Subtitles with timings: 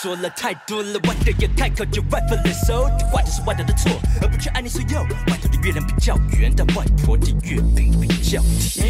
[0.00, 3.90] 说了太多了，外的也太靠近外婆的手，你坏的是外头的错，
[4.22, 5.02] 而不去爱你所有。
[5.02, 8.80] 外头的月亮比较圆，但外婆的月饼比较甜。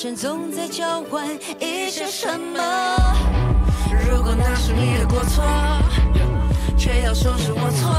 [0.00, 1.26] 生总在交换
[1.58, 2.60] 一些什么？
[4.08, 5.44] 如果那是你的过错，
[6.78, 7.90] 却要说是我错，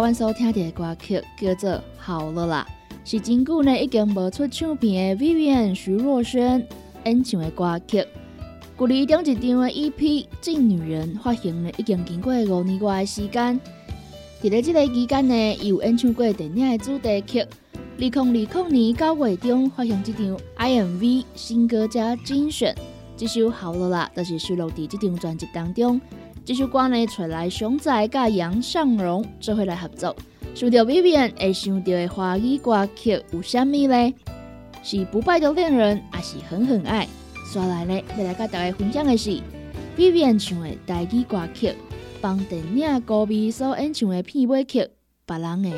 [0.00, 2.66] 我所听到的歌曲叫做《好了啦》，
[3.04, 6.64] 是真久呢已经无出唱片的 Vivian 徐若瑄
[7.04, 8.02] 演唱的歌曲。
[8.78, 9.92] 距离中一张的 EP
[10.40, 13.60] 《静女人》发行呢已经经过五年多的时间。
[14.42, 17.40] 在咧这个期间呢，伊有演唱过电影的主题曲。
[17.40, 17.46] 二
[17.98, 22.74] 零二零年九月中发行这张 IMV 新歌加精选，
[23.18, 26.00] 这首《好了啦》就是收录在这张专辑当中。
[26.50, 30.16] 这首歌呢，找来熊仔甲杨尚荣做伙来合作。
[30.52, 34.14] 想到 Vivian 会想到的华语歌曲有啥物呢？
[34.82, 37.06] 是不败的恋人，还是狠狠爱？
[37.46, 39.40] 刷来呢，要来甲大家分享的是
[39.96, 41.72] Vivian 唱的台语歌曲，
[42.20, 44.80] 帮电影歌迷所演唱的片尾曲
[45.24, 45.70] 《别人的》。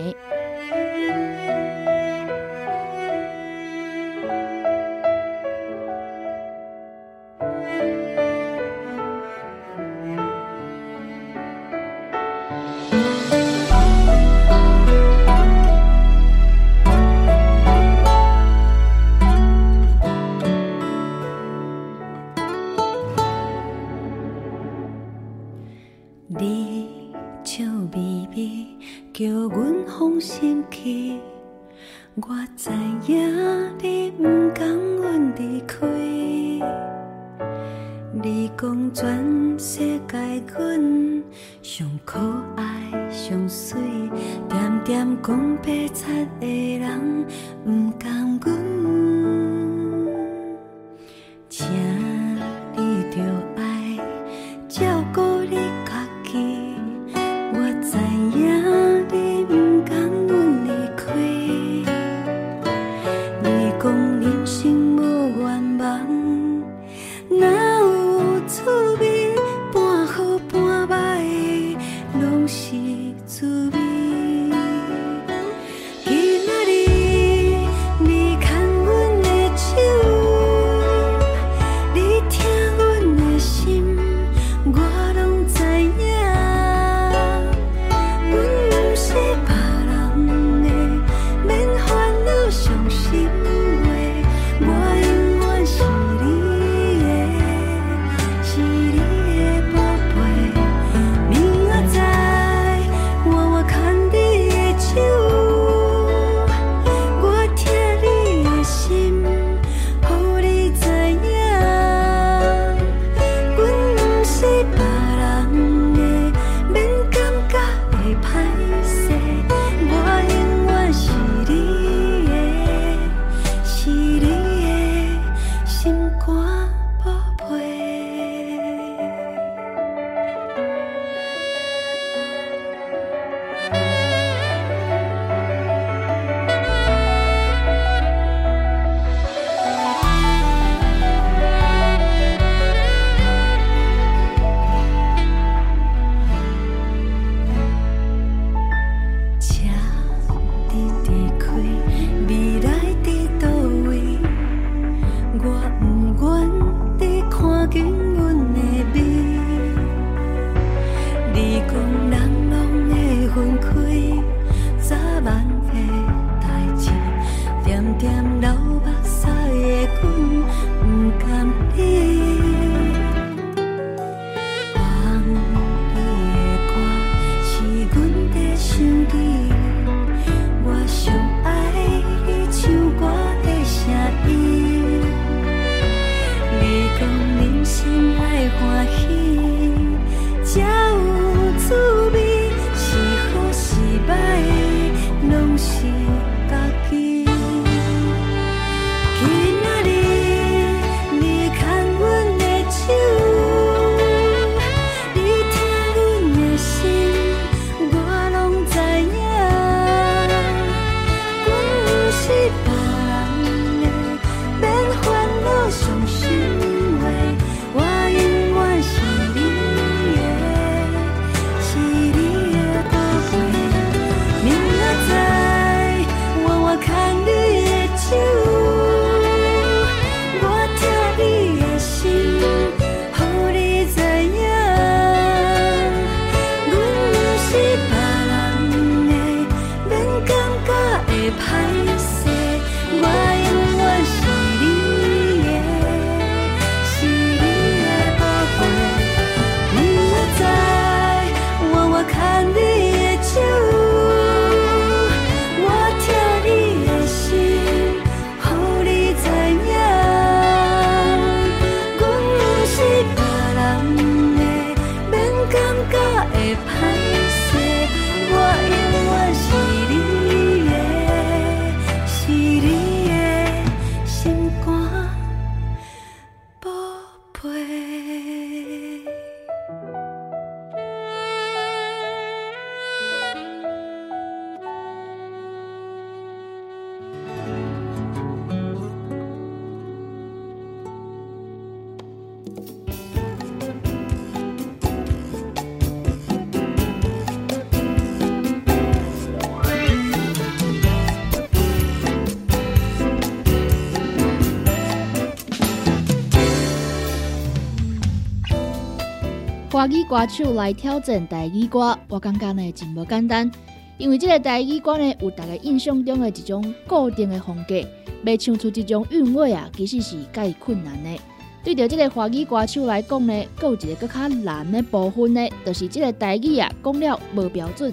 [310.13, 313.51] 歌手来挑战台语歌，我感觉呢真无简单，
[313.97, 317.81] 因为这个台语歌呢有大家印象中的一种固定的风格，
[318.23, 321.19] 要唱出这种韵味啊，其实是介困难的。
[321.65, 327.91] 对着这个华语歌手来讲呢，有一个更难的部分呢，就是这个台语啊讲了无标准。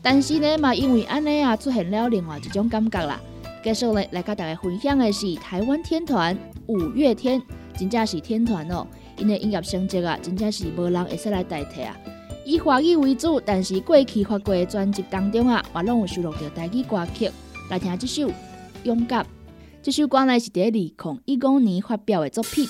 [0.00, 3.20] 但是呢，嘛因为安尼啊，出现了另外一种感觉啦。
[3.62, 6.34] 接下来来跟大家分享的是台湾天团
[6.68, 7.42] 五月天，
[7.76, 8.86] 真正是天团哦、
[9.20, 11.96] 因的音乐成绩啊，真正是无人会使来代替啊。
[12.44, 17.30] 以华语为主，但是过去发过的专辑当中啊，我拢有收录着台语歌曲。
[17.68, 18.22] 来听这首
[18.82, 19.22] 《勇敢》，
[19.82, 20.92] 这首歌呢是第二零
[21.26, 22.66] 一五年发表的作品。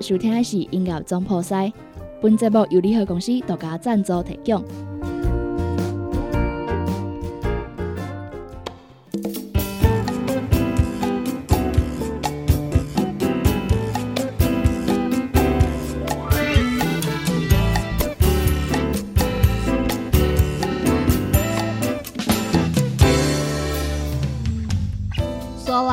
[0.00, 1.72] 收听的是音乐总破塞，
[2.20, 4.87] 本节目由联合公司独家赞助提供。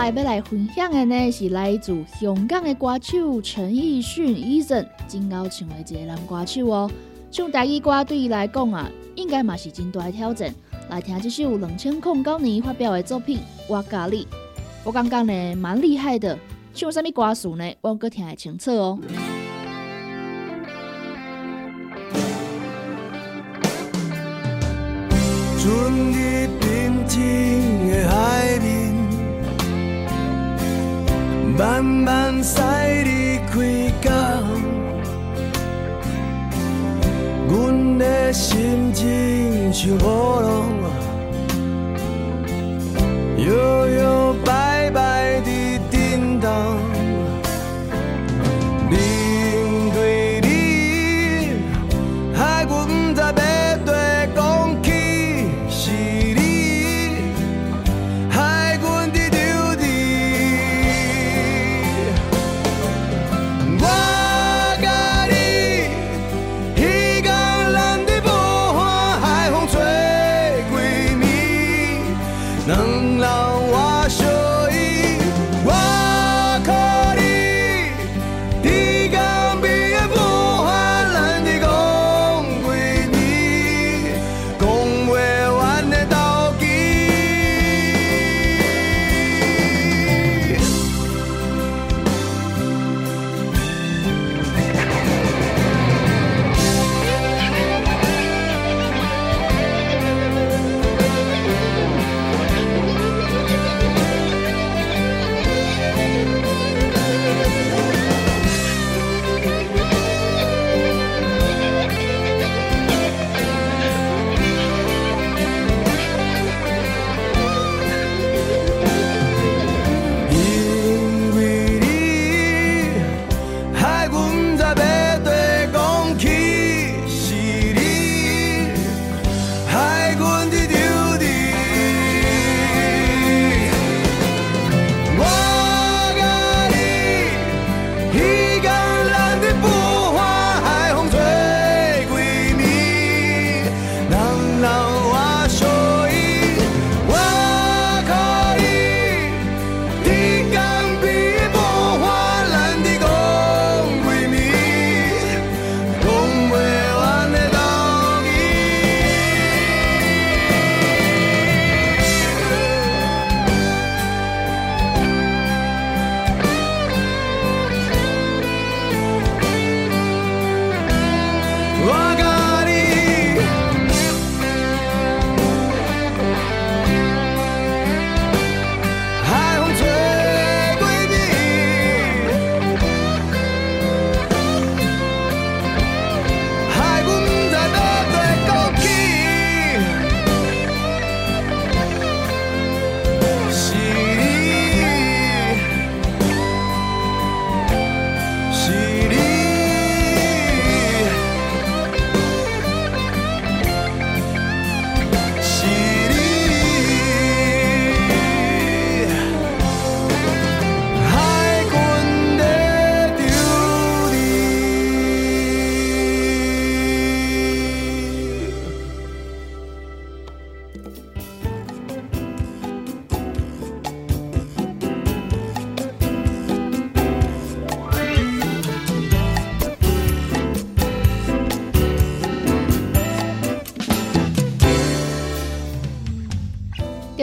[0.06, 6.92] 来要来分享的呢，是来自香港的歌手陈奕迅 Eason，真够唱的一个男歌手哦。
[7.32, 10.54] 唱台语歌对伊来讲啊，应该嘛是真大的挑战。
[10.92, 14.24] 来听这首两千零九年发表的作品《我咖喱》，
[14.84, 16.38] 我感觉呢蛮厉害的。
[16.76, 17.74] 唱什么歌词呢？
[17.82, 19.00] 我搁听会清楚哦。
[25.58, 25.74] 船
[26.14, 28.85] 伫平静的海面，
[31.58, 32.60] 慢慢驶
[33.04, 34.12] 离开港。
[37.48, 40.66] 阮的心情像雨浪，
[43.38, 44.25] 摇摇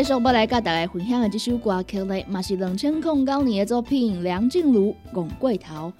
[0.02, 5.92] 继续要来甲大家分享的这首歌曲呢，嘛是两千零九年的作品梁静茹《戆过头》。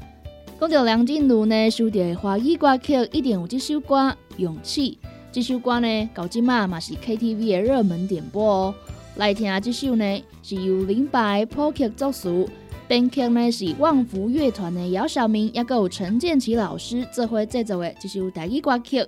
[0.61, 4.99] 讲到梁静茹呢，收到的华语歌曲一定有这首歌《勇气》。
[5.31, 8.75] 这首歌呢，到即嘛嘛是 KTV 的热门点播哦。
[9.15, 12.45] 来听下这首呢，是由林白谱曲作词，
[12.89, 19.07] 编曲呢是旺福乐团的姚晓明，也有陈建奇老师做伙制作的这首台语歌曲。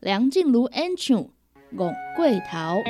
[0.00, 1.16] 梁静茹演唱
[1.76, 2.82] 《戆过头》。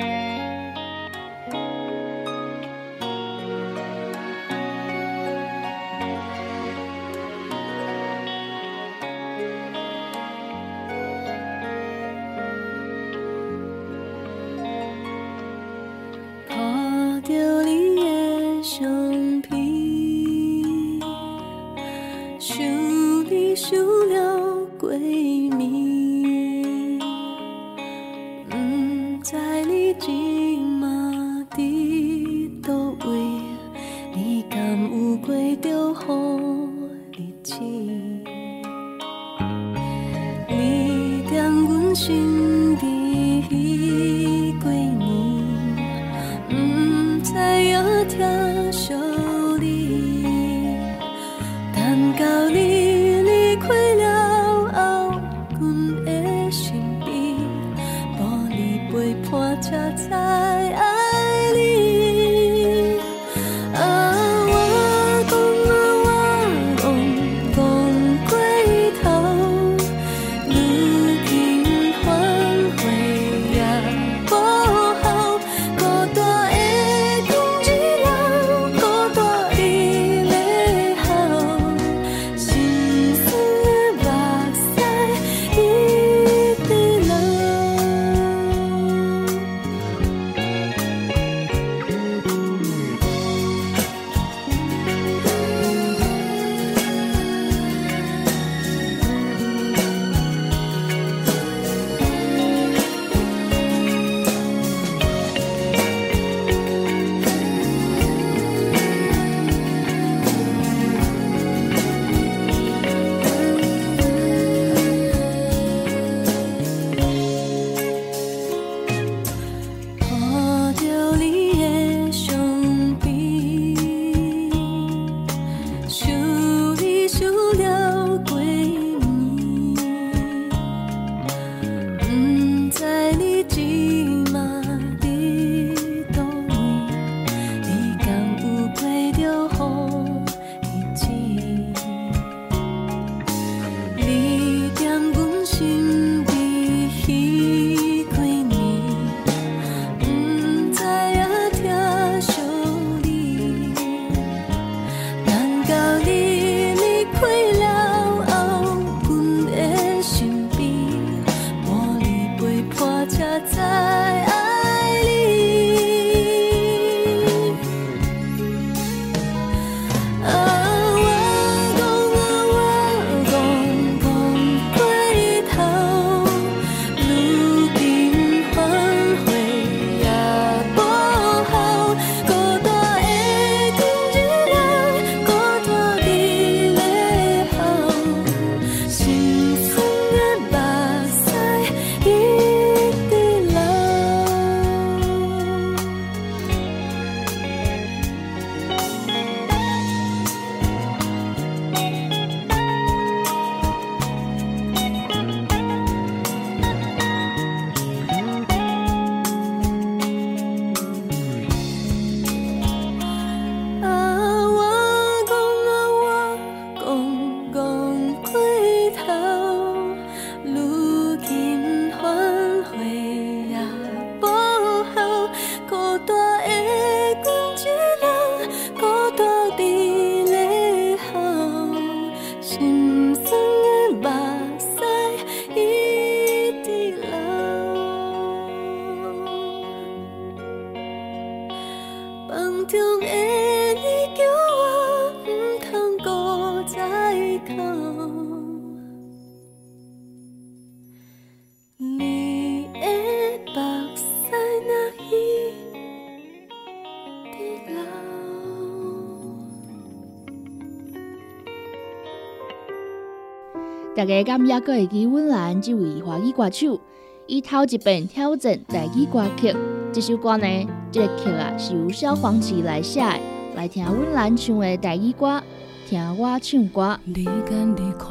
[263.97, 266.79] 大家敢也阁会记阮兰这位华语歌手，
[267.25, 269.51] 伊头一遍挑战台语歌曲，
[269.91, 270.45] 这首歌呢，
[270.91, 273.19] 这个曲啊是由萧煌奇来写的，
[273.55, 275.41] 来听阮兰唱的台语歌，
[275.89, 276.99] 听我唱歌。
[277.05, 278.05] 你敢离开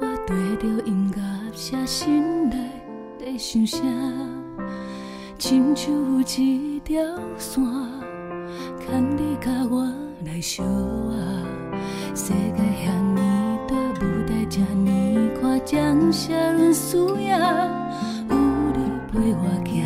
[0.00, 1.22] 我，对着音乐
[1.54, 2.56] 写心内
[3.20, 3.78] 在想啥？
[5.38, 7.00] 亲像有一条
[7.38, 7.64] 线，
[8.84, 9.88] 牵你甲我
[10.26, 11.14] 来相爱。
[12.16, 13.20] 世界遐尼，
[14.48, 17.04] 这呢宽，将写阮需要
[18.28, 18.36] 有
[18.74, 18.78] 你
[19.12, 19.84] 陪我行，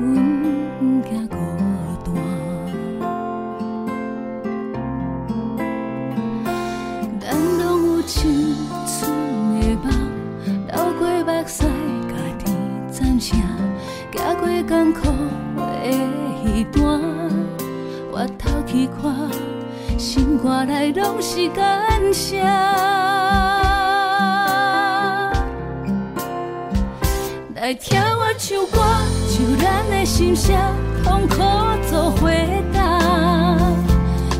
[0.00, 0.02] 阮
[0.78, 1.36] 不惊孤
[2.04, 2.06] 单。
[7.20, 7.24] 咱
[7.58, 8.90] 拢有青春
[9.60, 9.86] 的梦，
[10.66, 11.58] 流过目屎，
[12.08, 12.12] 家
[12.44, 12.44] 己
[12.90, 13.30] 赞声，
[14.12, 15.00] 走过艰苦
[15.56, 15.60] 的
[16.42, 16.80] 彼段，
[18.10, 19.00] 我头去看，
[20.02, 22.42] 心肝内拢是感谢。
[27.54, 28.82] 来听我唱歌，
[29.30, 30.56] 唱咱的心声，
[31.04, 31.36] 痛苦
[31.88, 32.98] 作回答。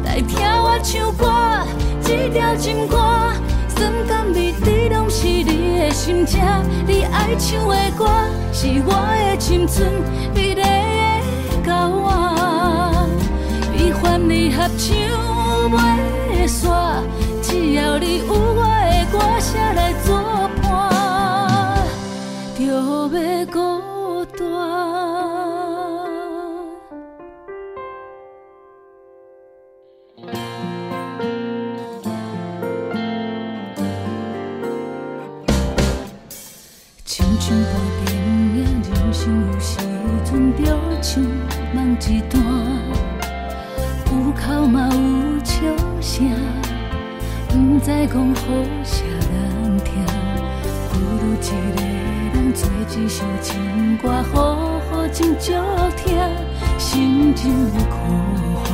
[0.04, 1.30] 来听我唱歌，
[2.02, 2.98] 这条情歌，
[3.68, 6.40] 酸甘味滴拢是你的心声。
[6.88, 8.08] 你爱唱的歌，
[8.52, 8.92] 是我
[9.30, 9.88] 的青春，
[10.34, 13.08] 美丽的交换，
[13.72, 15.31] 悲欢离合唱。
[15.68, 17.02] 袂煞，
[17.42, 18.32] 只要你有我
[18.90, 20.08] 的歌声来作
[20.62, 20.64] 伴，
[22.58, 22.62] 就
[23.08, 23.58] 袂孤
[24.36, 24.40] 单。
[37.04, 37.54] 亲像
[48.02, 48.42] 不知讲好
[48.82, 49.92] 声难听，
[50.90, 52.52] 不如一个人。
[52.52, 55.52] 做一首情歌，好好情足
[55.96, 56.18] 听，
[56.78, 57.94] 心情的苦
[58.56, 58.64] 花，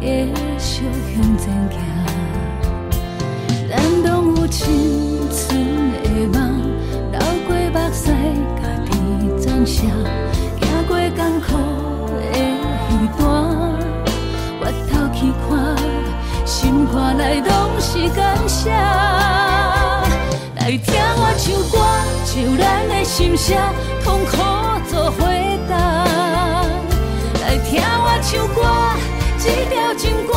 [0.00, 0.04] 继
[0.58, 0.82] 续
[1.14, 1.78] 向前行。
[3.70, 4.60] 咱拢有青
[5.30, 6.04] 春的
[6.36, 6.40] 梦，
[7.12, 8.10] 流过目屎，
[8.58, 8.60] 家
[8.90, 8.90] 己
[9.46, 9.88] 掌声，
[10.60, 11.46] 行过艰苦
[12.18, 12.20] 的
[12.88, 13.22] 彼段，
[14.60, 14.60] 回
[14.90, 15.48] 头去看，
[16.62, 18.70] 心肝内拢是感谢。
[18.70, 20.06] 来
[20.78, 21.80] 听我唱歌，
[22.24, 23.56] 唱咱的心声，
[24.04, 24.36] 痛苦
[24.88, 25.74] 做回答。
[27.42, 28.62] 来听我唱歌，
[29.40, 30.32] 这条情歌，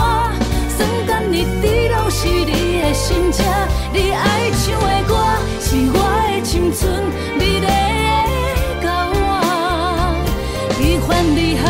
[0.76, 3.46] 酸甘日甜拢是你的心声。
[3.94, 5.14] 你爱唱的歌，
[5.62, 5.98] 是我
[6.32, 6.90] 的青春
[7.38, 7.70] 美丽的
[8.82, 9.16] 交换。
[10.80, 11.62] 悲欢离合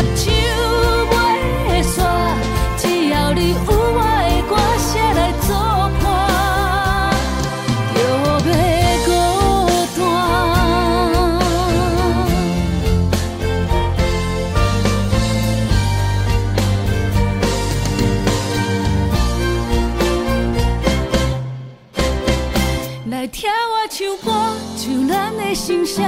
[25.56, 26.04] 心声，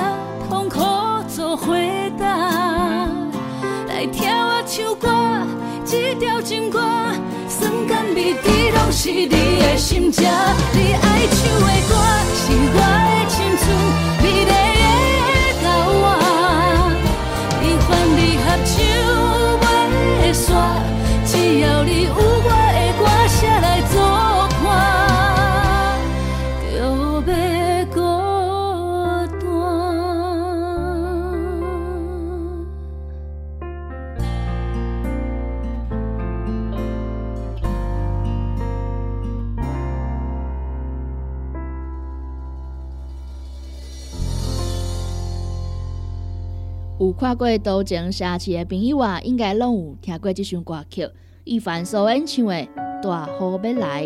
[0.50, 0.78] 痛苦
[1.34, 2.28] 做回答。
[3.88, 5.08] 来听我唱歌，
[5.86, 6.82] 这条情歌，
[7.48, 10.26] 酸甘味甜拢是你的心声。
[10.74, 11.96] 你爱唱的歌，
[12.36, 13.66] 是我的青春
[47.20, 51.10] 看过多情城市的朋友啊，应该拢有听过这首歌曲，
[51.46, 52.54] 伊凡所演唱的
[53.02, 54.06] 《大雨要来》。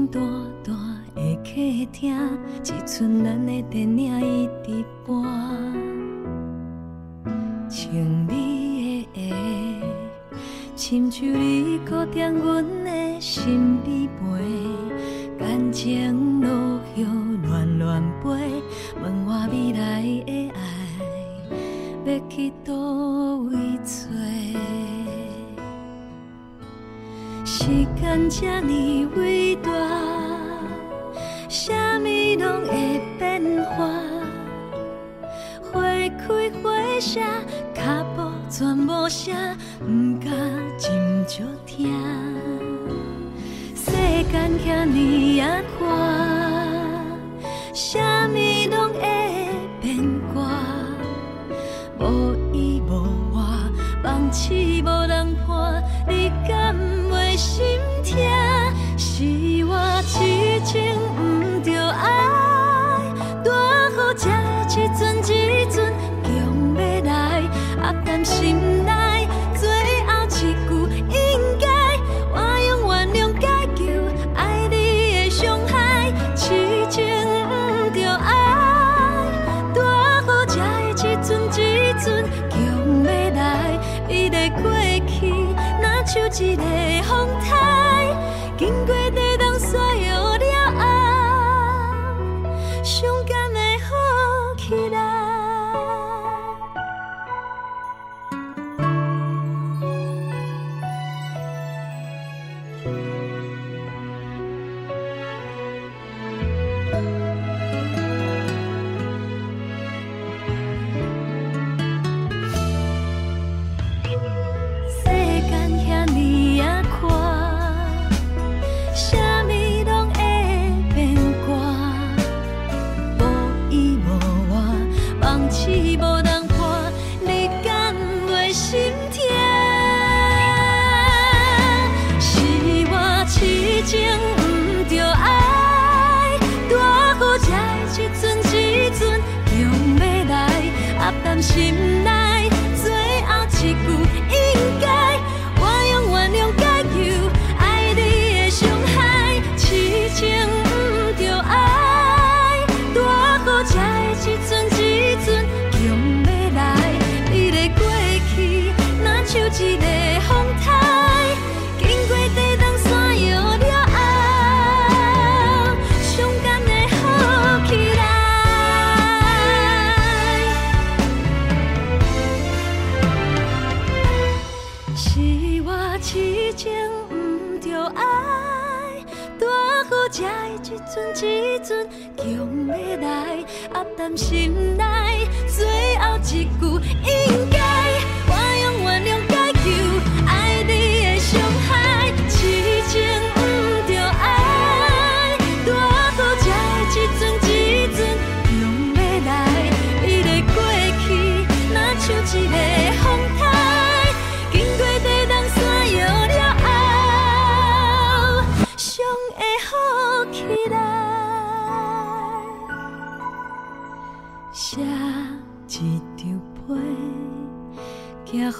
[0.00, 0.18] 前大
[0.64, 0.72] 大
[1.14, 1.50] 的客
[1.92, 2.16] 厅，
[2.64, 5.22] 一寸咱的电影一直播，
[7.68, 9.34] 穿你的鞋，
[10.74, 18.30] 亲像你搁踮阮的心里陪，感情路向乱乱飞，
[19.02, 20.60] 问我未来的爱。
[22.06, 22.72] 要去倒
[23.36, 23.98] 位找？
[27.44, 27.66] 时
[28.00, 29.39] 间这呢伟
[37.00, 37.20] 开花谢，
[37.74, 39.34] 脚步全无声，
[39.80, 40.30] 毋敢
[40.78, 41.90] 真少听。
[43.74, 43.90] 世
[44.30, 46.19] 间遐尼啊宽，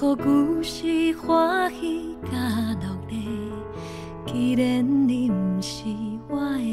[0.01, 2.31] 予故事欢喜甲
[2.81, 3.17] 落泪。
[4.25, 5.83] 既然你不是
[6.27, 6.63] 我的，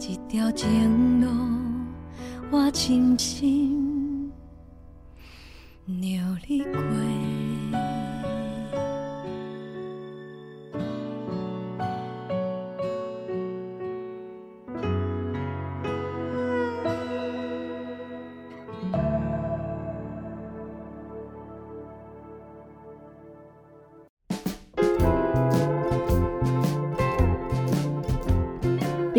[0.00, 1.28] 一条情路
[2.50, 4.28] 我深深
[5.86, 7.25] 让你过。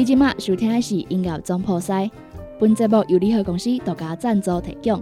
[0.08, 2.10] 即马收听的是音乐总破塞，
[2.58, 5.02] 本节目由联合公司独家赞助提供。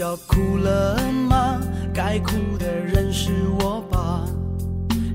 [0.00, 0.96] 要哭了
[1.28, 1.60] 吗？
[1.92, 4.24] 该哭的人是我吧？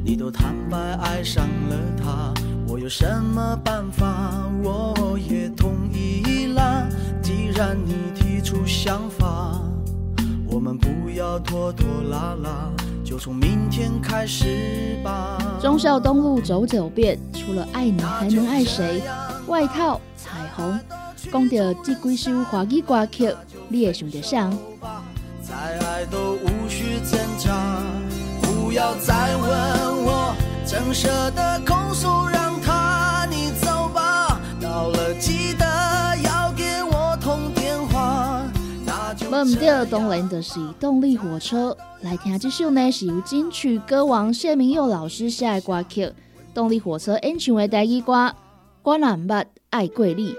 [0.04, 2.32] 你都坦白爱上了他，
[2.68, 4.48] 我有什么办法？
[4.62, 6.88] 我也同意啦。
[7.20, 9.60] 既然你提出想法，
[10.46, 12.72] 我们不要拖拖拉拉，
[13.04, 15.40] 就从明天开始吧。
[15.60, 19.02] 忠孝东路走九遍，除了爱你还能爱谁？
[19.48, 20.80] 外套、彩虹，
[21.32, 23.34] 讲到这几首华语歌曲，
[23.68, 24.50] 你会想到啥？
[25.42, 27.80] 再爱都无需挣扎，
[28.42, 30.36] 不要再问我，
[30.66, 34.40] 真舍得控诉，让他你走吧。
[34.60, 35.66] 到了记得
[36.24, 38.44] 要给我通电话，
[38.86, 41.78] 那就无毋对，当然就是动力火车。
[42.02, 46.12] 来听这首呢，是由金曲歌王谢明佑老师写的歌曲，
[46.54, 48.14] 动力火车演唱的台语歌
[48.82, 50.34] 《我若毋捌爱过你》。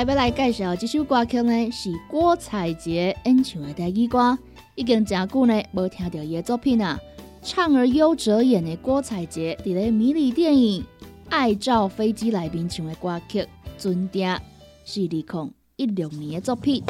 [0.00, 4.38] 来，要来介绍这首歌曲呢，是郭采洁演唱的第二歌。
[4.74, 6.98] 已经真久呢，无听到伊的作品啊。
[7.42, 10.82] 唱而优者演的郭采洁，在咧迷你电影
[11.28, 13.42] 《爱照飞机》里面唱的歌曲
[13.76, 14.34] 《尊点》，
[14.86, 16.82] 是二零一六年的作品。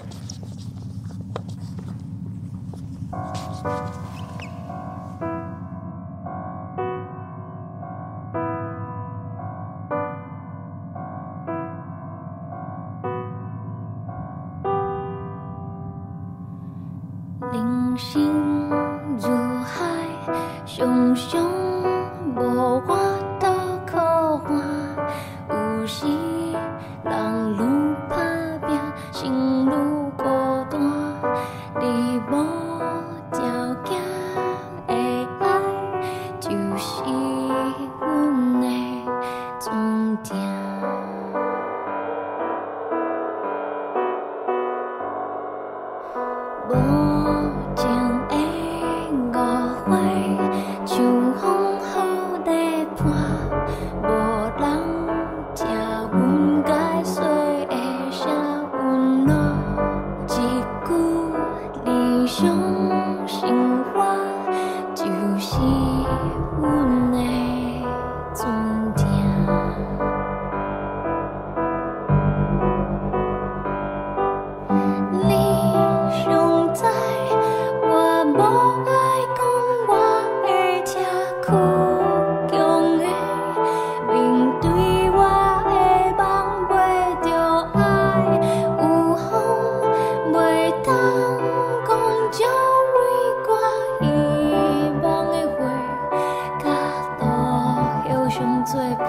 [98.71, 99.05] 最怕。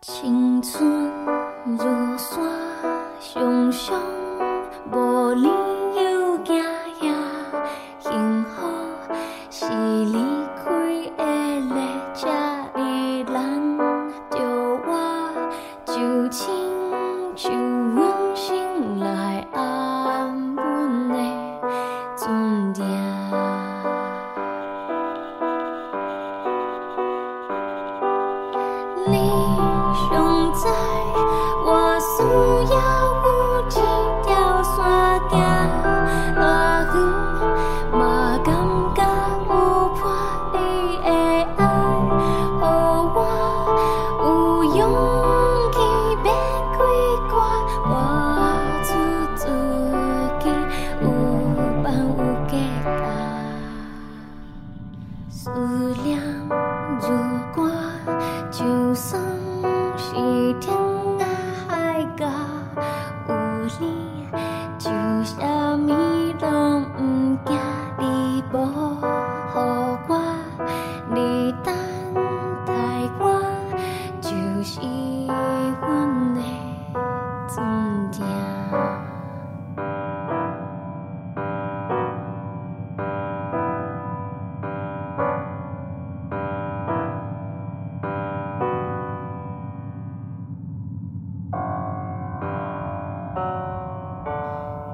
[0.00, 1.08] 青春
[1.78, 2.42] 如山，
[3.20, 4.19] 熊熊。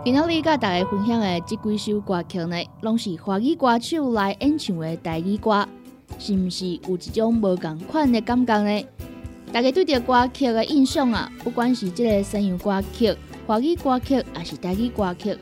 [0.06, 5.66] 今仔日甲大家分享的即几首歌曲呢，拢是华语歌手来演唱的台语歌，
[6.20, 8.86] 是毋是有一种无共款的感觉呢？
[9.52, 13.12] 大家对着歌曲的印象啊，不管是即个西洋歌曲、
[13.48, 15.36] 华语歌曲，还是台语歌曲，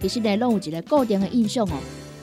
[0.00, 1.74] 其实呢，拢有一个固定的印象哦。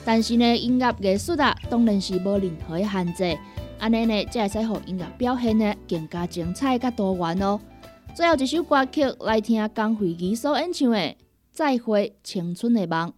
[0.02, 3.38] 但是呢，音乐艺术啊，当然是无任何的限制，
[3.78, 7.60] 安尼呢，才会使互音乐表现呢更加精彩甲多元哦。
[8.14, 10.98] 最后一首歌曲来听江惠仪所演唱的
[11.52, 13.08] 《再会青春的梦》。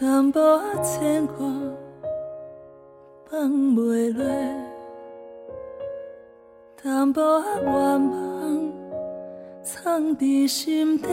[0.00, 1.36] 淡薄仔牵挂
[3.26, 4.24] 放袂落，
[6.82, 8.72] 淡薄仔愿望
[9.62, 11.06] 藏伫心底，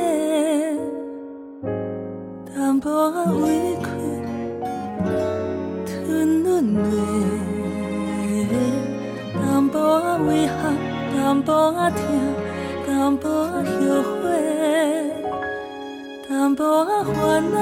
[2.57, 3.85] 淡薄仔委屈
[5.85, 6.81] 吞忍落，
[9.35, 10.57] 淡薄仔遗憾，
[11.13, 12.01] 淡薄仔痛，
[12.87, 13.77] 淡薄仔后
[14.23, 14.25] 悔。
[16.27, 17.15] 淡薄仔烦
[17.53, 17.55] 恼，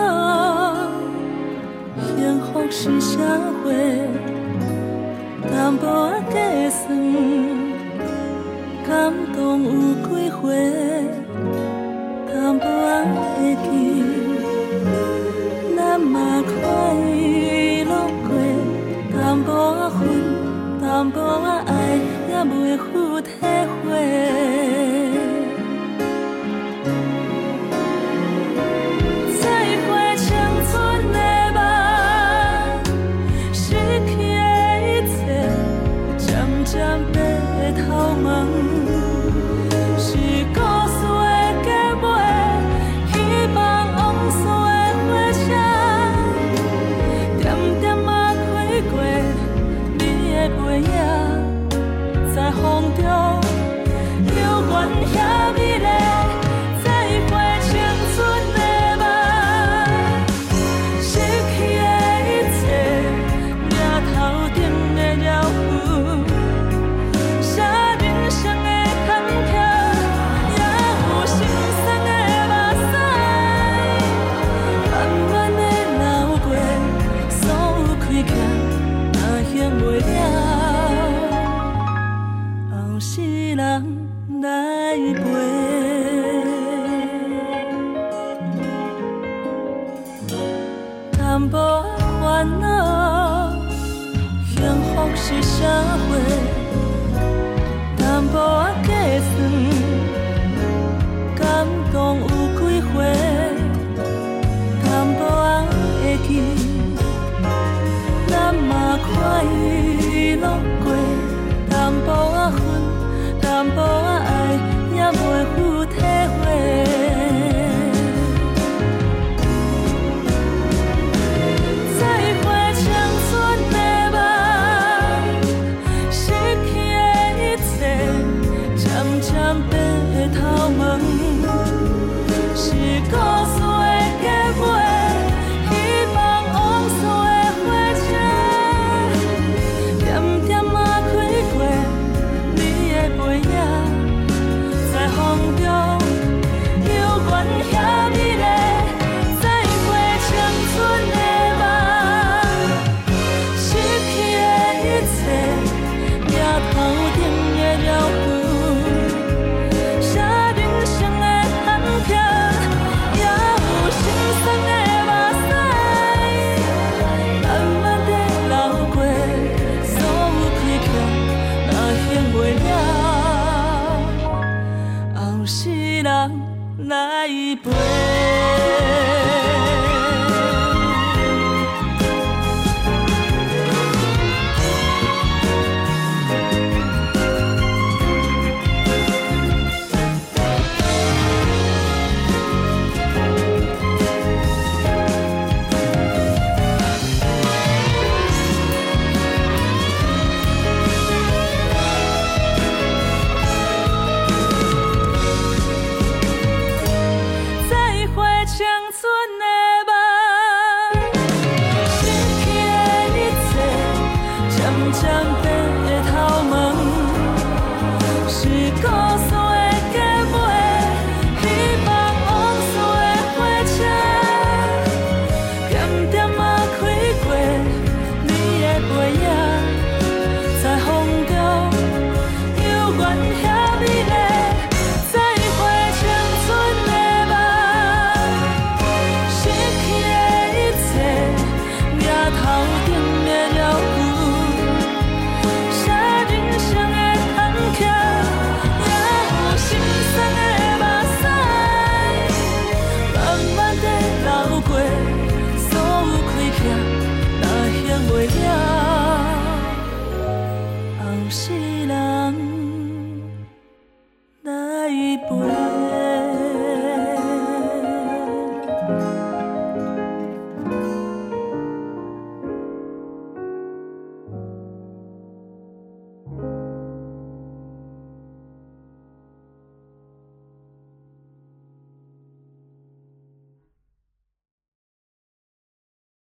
[2.15, 3.19] 幸福是社
[3.65, 3.67] 会；
[5.51, 6.35] 淡薄仔计
[6.69, 6.87] 算，
[8.87, 9.71] 感动有